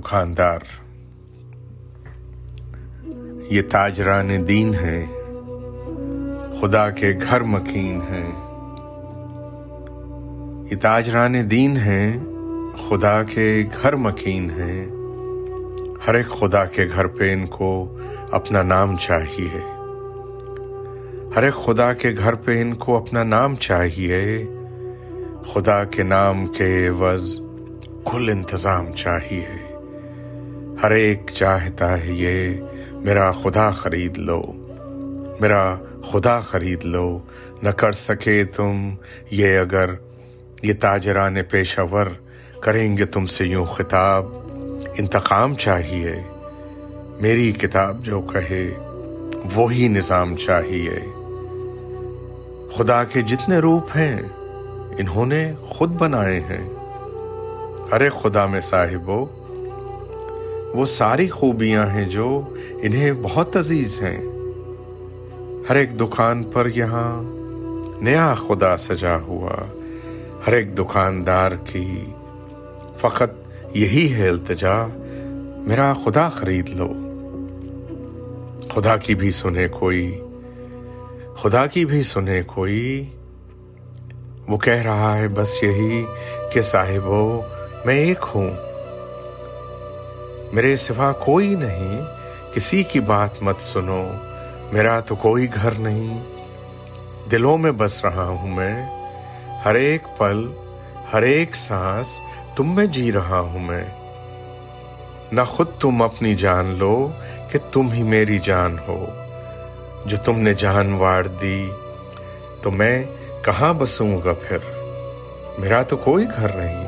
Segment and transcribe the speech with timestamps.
[0.00, 0.58] دکاندار
[3.50, 5.06] یہ تاجران دین ہیں
[6.60, 8.30] خدا کے گھر مکین ہیں
[10.70, 12.24] یہ تاجران دین ہیں
[12.88, 14.86] خدا کے گھر مکین ہیں
[16.06, 17.96] ہر ایک خدا کے گھر پہ ان کو
[18.30, 19.60] اپنا نام چاہیے۔
[21.36, 24.46] ہر ایک خدا کے گھر پہ ان کو اپنا نام چاہیے۔
[25.54, 27.40] خدا کے نام کے عوض
[28.04, 29.67] کل انتظام چاہیے۔
[30.82, 32.60] ہر ایک چاہتا ہے یہ،
[32.92, 34.42] میرا خدا خرید لو،
[35.40, 35.76] میرا
[36.12, 37.18] خدا خرید لو۔
[37.62, 38.90] نہ کر سکے تم
[39.30, 39.90] یہ اگر
[40.62, 42.06] یہ تاجران پیشہ ور
[42.60, 44.26] کریں گے تم سے یوں خطاب۔
[44.98, 46.22] انتقام چاہیے،
[47.20, 48.70] میری کتاب جو کہے
[49.54, 50.98] وہی نظام چاہیے۔
[52.76, 54.22] خدا کے جتنے روپ ہیں،
[54.98, 56.68] انہوں نے خود بنائے ہیں۔
[57.92, 59.10] ہر ایک خدا میں صاحب
[60.74, 62.42] وہ ساری خوبیاں ہیں جو
[62.82, 64.24] انہیں بہت عزیز ہیں۔
[65.68, 67.22] ہر ایک دکان پر یہاں
[68.02, 69.52] نیا خدا سجا ہوا۔
[70.46, 72.04] ہر ایک دکاندار کی
[72.98, 74.86] فقط یہی ہے التجا،
[75.66, 76.88] میرا خدا خرید لو۔
[78.68, 80.20] خدا کی بھی سنے کوئی،
[81.36, 83.04] خدا کی بھی سنے کوئی۔
[84.48, 86.04] وہ کہہ رہا ہے بس یہی
[86.52, 87.42] کہ صاحب ہو
[87.84, 88.50] میں ایک ہوں۔
[90.52, 92.02] میرے سوا کوئی نہیں،
[92.54, 94.08] کسی کی بات مت سنو۔
[94.72, 96.24] میرا تو کوئی گھر نہیں۔
[97.30, 98.86] دلوں میں بس رہا ہوں میں۔
[99.64, 100.52] ہر ایک پل،
[101.12, 102.20] ہر ایک سانس
[102.56, 103.84] تم میں جی رہا ہوں میں۔
[105.32, 107.10] نہ خود تم اپنی جان لو
[107.50, 109.06] کہ تم ہی میری جان ہو۔
[110.06, 111.70] جو تم نے جان واڑ دی،
[112.62, 113.02] تو میں
[113.42, 114.58] کہاں بسوں گا پھر؟
[115.58, 116.86] میرا تو کوئی گھر نہیں۔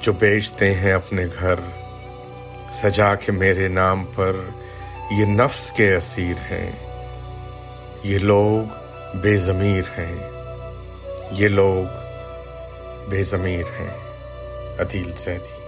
[0.00, 1.54] جو بیچتے ہیں اپنے گھر
[2.74, 4.36] سجا کے میرے نام پر
[5.10, 6.72] یہ نفس کے اسیر ہیں۔
[8.02, 8.72] یہ لوگ
[9.16, 10.30] بے ضمیر ہیں۔
[11.30, 11.92] یہ لوگ
[13.10, 13.90] بے ضمیر ہیں،
[14.78, 15.63] عدیل سیدی